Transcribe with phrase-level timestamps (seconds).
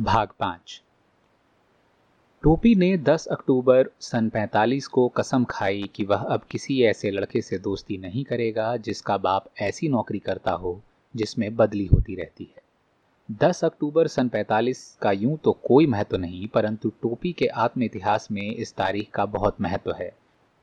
[0.00, 0.80] भाग पाँच।
[2.42, 7.42] टोपी ने 10 अक्टूबर सन 45 को कसम खाई कि वह अब किसी ऐसे लड़के
[7.42, 10.80] से दोस्ती नहीं करेगा जिसका बाप ऐसी नौकरी करता हो
[11.14, 12.62] जिसमें बदली होती रहती है।
[13.28, 18.28] 10 अक्टूबर सन 45 का यूँ तो कोई महत्व नहीं, परंतु टोपी के आत्म इतिहास
[18.30, 20.12] में इस तारीख का बहुत महत्व है,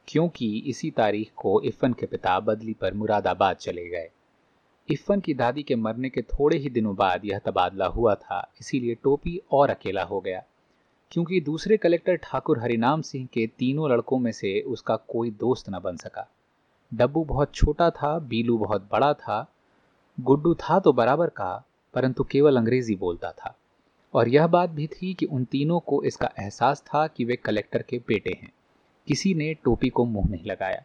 [0.08, 4.10] क्योंकि इसी तारीख को इफ़न के पिता बदली पर मुरादाबाद चले गए।
[4.92, 8.96] इफ़न की दादी के मरने के थोड़े ही दिनों बाद यह तबादला हुआ था, इसीलिए
[8.96, 10.44] टोपी और अकेला हो गया।
[11.12, 15.80] क्योंकि दूसरे कलेक्टर ठाकुर हरिनाम सिंह के तीनों लड़कों में से उसका कोई दोस्त न
[15.80, 16.32] बन सका।
[16.94, 19.54] डब्बू बहुत छोटा था, बीलू बहुत बड़ा था,
[20.20, 23.56] गुड्डू था तो बराबर का, परंतु केवल अंग्रेज़ी बोलता था।
[24.14, 27.82] और यह बात भी थी कि उन तीनों को इसका एहसास था कि वे कलेक्टर
[27.82, 28.52] के बेटे हैं।
[29.08, 30.84] किसी ने टोपी को मुँह नहीं लगाया।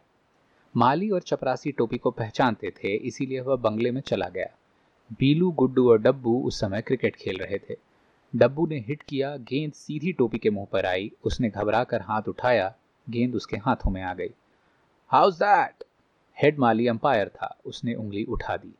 [0.77, 4.47] माली और चपरासी टोपी को पहचानते थे, इसीलिए वह बंगले में चला गया।
[5.19, 7.75] बीलू, गुड्डू और डब्बू उस समय क्रिकेट खेल रहे थे।
[8.35, 12.21] डब्बू ने हिट किया, गेंद सीधी टोपी के मुँह पर आई, उसने घबरा कर हाथ
[12.27, 12.75] उठाया,
[13.09, 14.29] गेंद उसके हाथों में आ गई।
[15.07, 15.83] हाउस दैट
[16.41, 18.75] हेड माली अंपायर था, उसने उंगली उठा दी।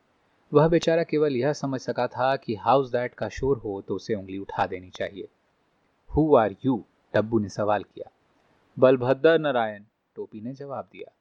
[0.52, 4.14] वह बेचारा केवल यह समझ सका था कि हाउस दैट का शोर हो तो उसे
[4.14, 5.28] उंगली उठा देनी चाहिए।
[6.16, 8.10] हु आर यू डब्बू ने सवाल किया।
[8.78, 9.82] बलभद्र नारायण,
[10.14, 11.12] टोपी ने जवाब दिया।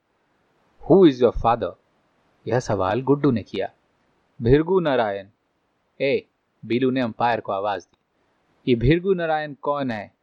[0.90, 1.74] हु इज़ योर फादर
[2.48, 3.74] यह सवाल गुड्डू ने किया।
[4.42, 5.28] भिरगु नारायण।
[6.02, 6.28] ए,
[6.66, 7.98] बीलू ने अंपायर को आवाज़ दी।
[8.68, 10.14] ये भिरगु नारायण कौन है?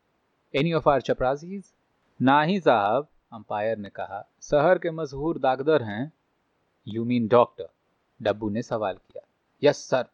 [0.54, 1.72] एनी ऑफ़ आर चपराजीज
[2.22, 6.12] ना ही साहब, अंपायर ने कहा। शहर के मशहूर दागदर हैं।
[6.88, 7.68] यू मीन डॉक्टर
[8.22, 9.28] डब्बू ने सवाल किया।
[9.64, 10.04] यस सर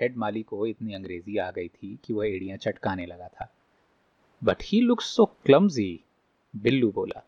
[0.00, 3.52] हेड माली को इतनी अंग्रेज़ी आ गई थी कि वह एड़ियाँ चटकाने लगा था।
[4.44, 6.04] But he looks so clumsy
[6.56, 7.26] Billu बोला।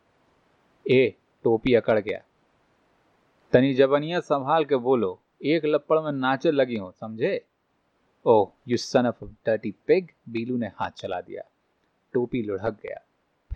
[0.91, 2.23] ए, टोपी अकड़ गया।
[3.55, 7.45] तनी जबनिया संभाल के बोलो, एक लपड़ में नाचे लगी हो, समझे?
[8.27, 11.43] ओह you son of dirty pig Billu ने हाथ चला दिया।
[12.13, 13.07] टोपी लुढ़क गया।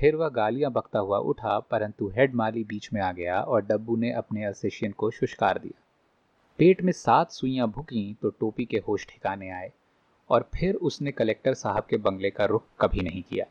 [0.01, 3.97] फिर वह गालियाँ बकता हुआ उठा, परंतु हेड माली बीच में आ गया और डब्बू
[3.97, 5.83] ने अपने असिशियन को शुष्कार दिया।
[6.59, 9.73] पेट में सात सुइयाँ भुकी तो टोपी के होश ठिकाने आए
[10.31, 13.47] और फिर उसने कलेक्टर साहब के बंगले का रुख कभी नहीं किया।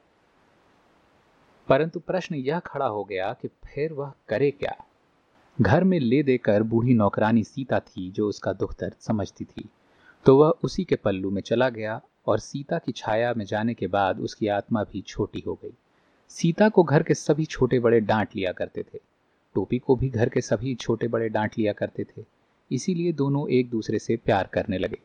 [1.67, 4.86] परंतु प्रश्न यह खड़ा हो गया कि फिर वह करे क्या?
[5.61, 9.69] घर में ले देकर बूढ़ी नौकरानी सीता थी, जो उसका दुख दर्द समझती थी।
[10.25, 13.87] तो वह उसी के पल्लू में चला गया और सीता की छाया में जाने के
[13.87, 15.73] बाद उसकी आत्मा भी छोटी हो गई।
[16.29, 18.99] सीता को घर के सभी छोटे बड़े डांट लिया करते थे।
[19.55, 22.23] टोपी को भी घर के सभी छोटे बड़े डांट लिया करते थे।
[22.71, 24.99] इसीलिए दोनों एक दूसरे से प्यार करने लगे।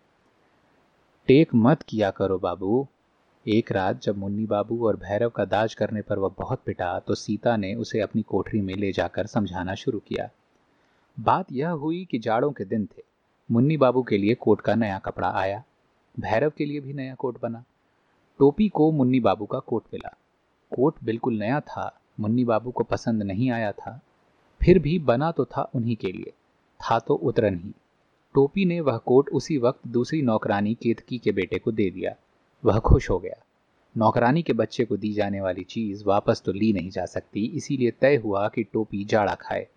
[1.28, 2.86] टेक मत किया करो बाबू।
[3.46, 7.14] एक रात जब मुन्नी बाबू और भैरव का दाज करने पर वह बहुत पिटा तो
[7.14, 10.28] सीता ने उसे अपनी कोठरी में ले जाकर समझाना शुरू किया।
[11.20, 13.02] बात यह हुई कि जाड़ों के दिन थे।
[13.50, 15.64] मुन्नी बाबू के लिए कोट का नया कपड़ा आया।
[16.20, 17.64] भैरव के लिए भी नया कोट बना।
[18.38, 20.16] टोपी को मुन्नी बाबू का कोट मिला।
[20.76, 24.00] कोट बिल्कुल नया था। मुन्नी बाबू को पसंद नहीं आया था।
[24.62, 26.32] फिर भी बना तो था उन्हीं के लिए।
[26.80, 27.72] था तो उतरन ही।
[28.34, 32.14] टोपी ने वह कोट उसी वक्त दूसरी नौकरानी केतकी के बेटे को दे दिया।
[32.64, 33.44] वह खुश हो गया।
[33.96, 37.90] नौकरानी के बच्चे को दी जाने वाली चीज़ वापस तो ली नहीं जा सकती, इसीलिए
[37.90, 39.68] तय हुआ कि टोपी जाड़ा खाए।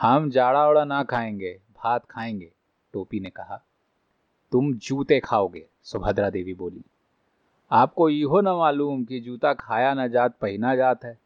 [0.00, 2.52] हम जाड़ा उड़ा ना खाएँगे, भात खाएँगे,
[2.92, 3.64] टोपी ने कहा।
[4.52, 6.84] तुम जूते खाओगे, सुभद्रा देवी बोली।
[7.70, 11.18] आपको इहो न मालूम कि जूता खाया न जात, पहना जात है।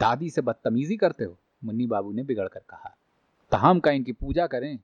[0.00, 2.96] दादी से बदतमीजी करते हो, मुन्नी बाबू ने बिगड़ कर कहा।
[3.50, 4.78] तो हम का इनकी पूजा करें।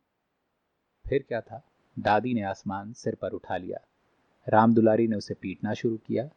[1.09, 1.63] फिर क्या था?
[1.99, 3.79] दादी ने आसमान सिर पर उठा लिया।
[4.49, 6.29] राम दुलारी ने उसे पीटना शुरू किया।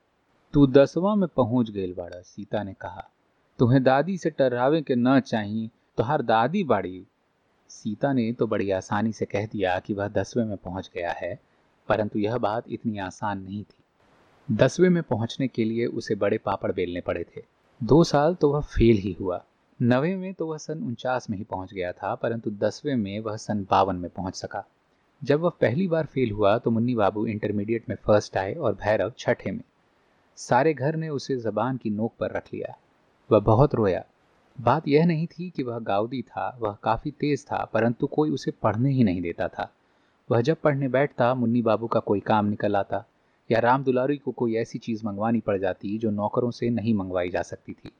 [0.53, 3.09] तू दसवां में पहुँच गए बाड़ा सीता ने कहा,
[3.59, 7.05] तुम्हें दादी से टर्रावे के न चाहिए तो हर दादी बाड़ी,
[7.69, 11.39] सीता ने तो बड़ी आसानी से कह दिया कि वह दसवें में पहुँच गया है,
[11.89, 16.71] परंतु यह बात इतनी आसान नहीं थी। दसवें में पहुँचने के लिए उसे बड़े पापड़
[16.71, 17.41] बेलने पड़े थे।
[17.81, 19.43] दो साल तो वह फेल ही हुआ।
[19.79, 23.35] नवे में तो वह सन उनचास में ही पहुँच गया था, परंतु दसवें में वह
[23.35, 24.63] सन बावन में पहुँच सका।
[25.21, 29.11] जब वह पहली बार फेल हुआ तो मुन्नी बाबू इंटरमीडिएट में फ़र्स्ट आए और भैरव
[29.17, 29.63] छठे में।
[30.37, 32.75] सारे घर ने उसे जबान की नोक पर रख लिया।
[33.31, 34.03] वह बहुत रोया।
[34.61, 38.51] बात यह नहीं थी कि वह गाउदी था, वह काफ़ी तेज था, परंतु कोई उसे
[38.51, 39.73] पढ़ने ही नहीं देता था।
[40.31, 43.05] वह जब पढ़ने बैठता, मुन्नी बाबू का कोई काम निकल आता,
[43.51, 47.29] या राम दुलारी को कोई ऐसी चीज़ मंगवानी पड़ जाती, जो नौकरों से नहीं मंगवाई
[47.29, 47.91] जा सकती थी।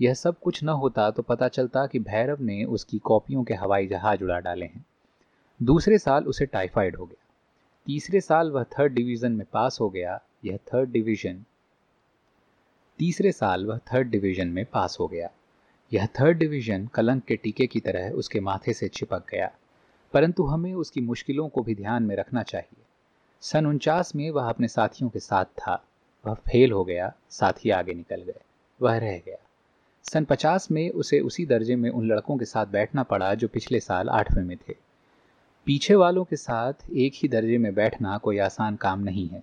[0.00, 3.86] यह सब कुछ न होता तो पता चलता कि भैरव ने उसकी कॉपियों के हवाई
[3.86, 4.84] जहाज़ उड़ा डाले हैं।
[5.62, 7.28] दूसरे साल उसे टाइफाइड हो गया।
[7.86, 11.44] तीसरे साल वह थर्ड डिवीज़न में पास हो गया, यह थर्ड डिवीज़न,
[12.98, 15.30] तीसरे साल वह थर्ड डिवीज़न में पास हो गया।
[15.94, 19.50] यह थर्ड डिवीज़न कलंक के टीके की तरह उसके माथे से चिपक गया,
[20.14, 22.82] परंतु हमें उसकी मुश्किलों को भी ध्यान में रखना चाहिए।
[23.42, 25.82] सन उनचास में वह अपने साथियों के साथ था।
[26.24, 28.40] वह फेल हो गया, साथी आगे निकल गए,
[28.80, 29.36] वह रह गया।
[30.04, 33.80] सन पचास में उसे उसी दर्जे में उन लड़कों के साथ बैठना पड़ा जो पिछले
[33.80, 34.74] साल आठवें में थे।
[35.66, 39.42] पीछे वालों के साथ एक ही दर्जे में बैठना कोई आसान काम नहीं है।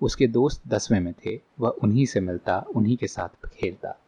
[0.00, 3.98] उसके दोस्त दसवें में थे, वह उन्हीं से मिलता, उन्हीं के साथ खेलता।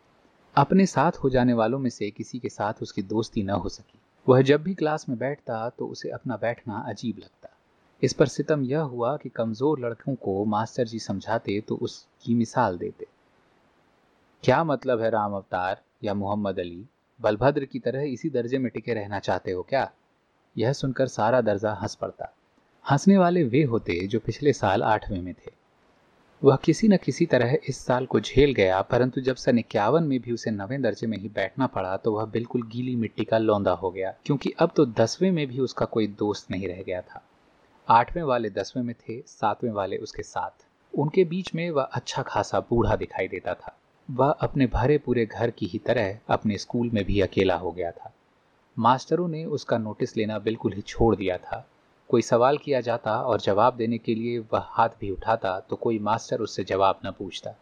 [0.58, 3.98] अपने साथ हो जाने वालों में से किसी के साथ उसकी दोस्ती न हो सकी।
[4.26, 7.48] वह जब भी क्लास में बैठता तो उसे अपना बैठना अजीब लगता।
[8.02, 12.78] इस पर सितम यह हुआ कि कमज़ोर लड़कों को मास्टर जी समझाते तो उसकी मिसाल
[12.78, 13.06] देते।
[14.44, 16.84] क्या मतलब है राम अवतार या मोहम्मद अली?
[17.20, 19.90] बलभद्र की तरह इसी दर्जे में टिके रहना चाहते हो क्या?
[20.56, 22.32] यह सुनकर सारा दर्जा हंस पड़ता।
[22.84, 25.57] हंसने वाले वे होते जो पिछले साल आठवें में थे।
[26.42, 30.18] वह किसी न किसी तरह इस साल को झेल गया, परंतु जब सन इक्यावन में
[30.20, 33.72] भी उसे नवे दर्जे में ही बैठना पड़ा तो वह बिल्कुल गीली मिट्टी का लौंदा
[33.72, 37.22] हो गया, क्योंकि अब तो दसवें में भी उसका कोई दोस्त नहीं रह गया था।
[37.88, 42.60] आठवें वाले दसवें में थे, सातवें वाले उसके साथ। उनके बीच में वह अच्छा खासा
[42.60, 43.76] बूढ़ा दिखाई देता था।
[44.08, 47.90] वह अपने भरे पूरे घर की ही तरह अपने स्कूल में भी अकेला हो गया
[47.90, 48.12] था।
[48.76, 51.66] मास्टरों ने उसका नोटिस लेना बिल्कुल ही छोड़ दिया था।
[52.10, 55.98] कोई सवाल किया जाता और जवाब देने के लिए वह हाथ भी उठाता तो कोई
[55.98, 57.54] मास्टर उससे जवाब न पूछता।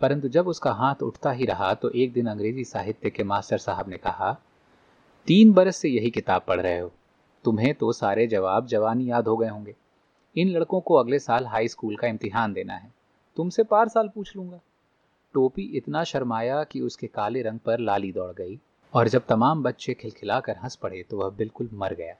[0.00, 3.88] परंतु जब उसका हाथ उठता ही रहा तो एक दिन अंग्रेज़ी साहित्य के मास्टर साहब
[3.88, 4.32] ने कहा,
[5.28, 6.90] तीन बरस से यही किताब पढ़ रहे हो।
[7.44, 9.74] तुम्हें तो सारे जवाब जवानी याद हो गए होंगे।
[10.36, 12.92] इन लड़कों को अगले साल हाई स्कूल का इम्तिहान देना है।
[13.36, 14.60] तुमसे पार साल पूछ लूँगा।
[15.34, 18.58] टोपी इतना शर्माया कि उसके काले रंग पर लाली दौड़ गई,
[18.92, 22.14] और जब तमाम बच्चे खिलखिलाकर हंस पड़े तो वह बिल्कुल मर गया।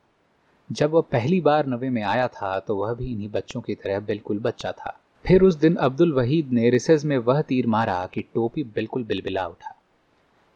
[0.70, 4.00] जब वह पहली बार नवे में आया था तो वह भी इन्हीं बच्चों की तरह
[4.00, 8.22] बिल्कुल बच्चा था। फिर उस दिन अब्दुल वहीद ने रिसेज में वह तीर मारा कि
[8.34, 9.74] टोपी बिल्कुल बिलबिला उठा।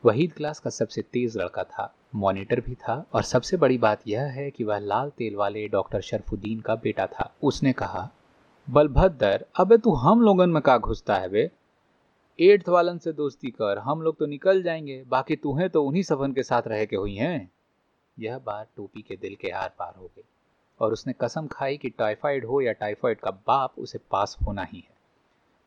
[0.04, 4.22] वहीद क्लास का सबसे तेज लड़का था, मॉनिटर भी था, और सबसे बड़ी बात यह
[4.22, 8.10] है कि वह लाल तेल वाले डॉक्टर शरफुद्दीन का बेटा था। उसने कहा
[8.70, 11.50] बलभद्र अबे तू हम लोगन में का घुसता है बे?
[12.38, 16.32] एट्थ वालन से दोस्ती कर, हम लोग तो निकल जाएँगे, बाकी तुम्हें तो उन्हीं सफन
[16.32, 17.50] के साथ रह के हुई हैं।
[18.18, 20.24] यह बात टोपी के दिल के आर पार हो गई,
[20.80, 24.78] और उसने कसम खाई कि टाइफाइड हो या टाइफाइड का बाप उसे पास होना ही
[24.78, 24.94] है।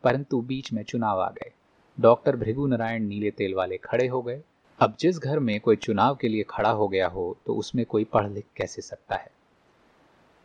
[0.03, 1.51] परंतु बीच में चुनाव आ गए।
[1.97, 4.41] डॉक्टर भृगु नारायण नीले तेल वाले खड़े हो गए।
[4.79, 8.03] अब जिस घर में कोई चुनाव के लिए खड़ा हो गया हो तो उसमें कोई
[8.03, 9.31] पढ़ लिख कैसे सकता है?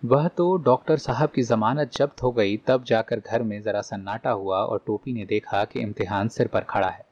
[0.04, 4.30] वह तो डॉक्टर साहब की जमानत जब्त हो गई, तब जाकर घर में जरा सन्नाटा
[4.30, 7.06] हुआ और टोपी ने देखा कि इम्तिहान सिर पर खड़ा है।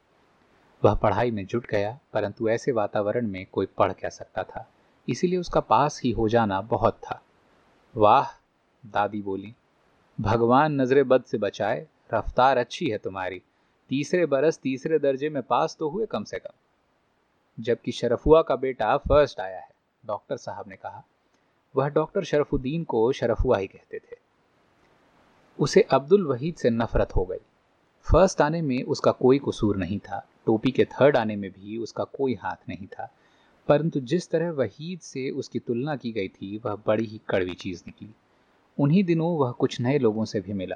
[0.83, 4.69] वह पढ़ाई में जुट गया, परंतु ऐसे वातावरण में कोई पढ़ क्या सकता था?
[5.09, 7.21] इसीलिए उसका पास ही हो जाना बहुत था।
[7.97, 8.25] वाह,
[8.85, 9.55] दादी बोली,
[10.21, 13.41] भगवान नजरे बद से बचाए, रफ्तार अच्छी है तुम्हारी।
[13.89, 16.53] तीसरे बरस तीसरे दर्जे में पास तो हुए कम से कम।
[17.63, 19.69] जबकि शरफुआ का बेटा फ़र्स्ट आया है,
[20.05, 21.03] डॉक्टर साहब ने कहा।
[21.75, 24.17] वह डॉक्टर शरफुद्दीन को शरफुआ ही कहते थे।
[25.59, 27.37] उसे अब्दुल वहीद से नफरत हो गई।
[28.11, 32.03] फ़र्स्ट आने में उसका कोई कसूर नहीं था। टोपी के थर्ड आने में भी उसका
[32.03, 33.11] कोई हाथ नहीं था।
[33.69, 37.83] परंतु जिस तरह वहीद से उसकी तुलना की गई थी, वह बड़ी ही कड़वी चीज़
[37.87, 38.09] निकली।
[38.79, 40.75] उन्हीं दिनों वह कुछ नए लोगों से भी मिला।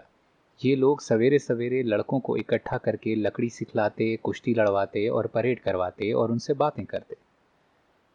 [0.65, 6.11] ये लोग सवेरे सवेरे लड़कों को इकट्ठा करके लकड़ी सिखलाते, कुश्ती लड़वाते और परेड करवाते
[6.11, 7.15] और उनसे बातें करते।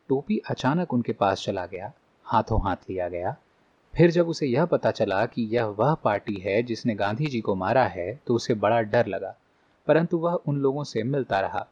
[0.09, 1.93] टोपी अचानक उनके पास चला गया,
[2.25, 3.37] हाथों हाथ लिया गया।
[3.97, 7.55] फिर जब उसे यह पता चला कि यह वह पार्टी है जिसने गांधी जी को
[7.55, 9.37] मारा है तो उसे बड़ा डर लगा।
[9.87, 11.69] परंतु वह उन लोगों से मिलता रहा।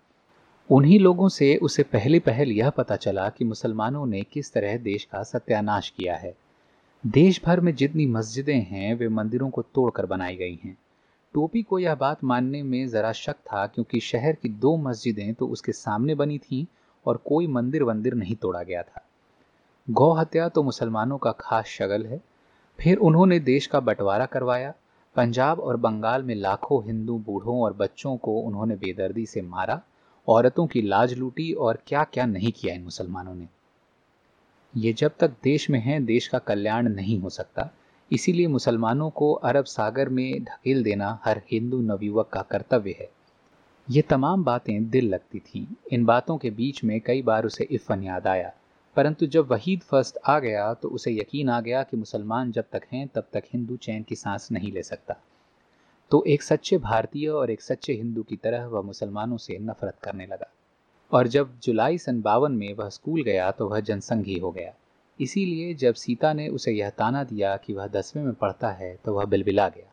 [0.70, 5.04] उन्हीं लोगों से उसे पहले पहल यह पता चला कि मुसलमानों ने किस तरह देश
[5.04, 6.36] का सत्यानाश किया है।
[7.06, 10.78] देश भर में जितनी मस्जिदें हैं, वे मंदिरों को तोड़कर बनाई गई हैं।
[11.34, 15.46] टोपी को यह बात मानने में ज़रा शक था क्योंकि शहर की दो मस्जिदें तो
[15.46, 16.66] उसके सामने बनी थीं
[17.06, 19.04] और कोई मंदिर वंदिर नहीं तोड़ा गया था।
[19.90, 22.20] गौ हत्या तो मुसलमानों का खास शगल है।
[22.80, 24.74] फिर उन्होंने देश का बंटवारा करवाया।
[25.16, 29.82] पंजाब और बंगाल में लाखों हिंदू बूढ़ों और बच्चों को उन्होंने बेदर्दी से मारा।
[30.28, 33.48] औरतों की लाज लूटी और क्या क्या नहीं किया इन मुसलमानों ने।
[34.76, 37.70] ये जब तक देश में हैं, देश का कल्याण नहीं हो सकता।
[38.12, 43.10] इसीलिए मुसलमानों को अरब सागर में ढकेल देना हर हिंदू नवयुवक का कर्तव्य है।
[43.90, 48.02] ये तमाम बातें दिल लगती थीं। इन बातों के बीच में कई बार उसे इफ़न
[48.02, 48.52] याद आया।
[48.96, 52.82] परंतु जब वहीद फ़र्स्ट आ गया तो उसे यकीन आ गया कि मुसलमान जब तक
[52.92, 55.16] हैं, तब तक हिंदू चैन की सांस नहीं ले सकता।
[56.10, 60.26] तो एक सच्चे भारतीय और एक सच्चे हिंदू की तरह वह मुसलमानों से नफरत करने
[60.26, 60.50] लगा।
[61.12, 64.72] और जब जुलाई सन बावन में वह स्कूल गया तो वह जनसंघी हो गया।
[65.20, 69.14] इसीलिए जब सीता ने उसे यह ताना दिया कि वह दसवें में पढ़ता है तो
[69.14, 69.92] वह बिलबिला गया।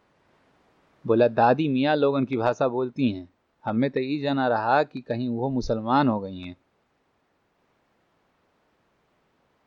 [1.07, 3.29] बोला, दादी मियाँ लोगन की भाषा बोलती हैं।
[3.65, 6.55] हमें तो ये जाना रहा कि कहीं वो मुसलमान हो गई हैं।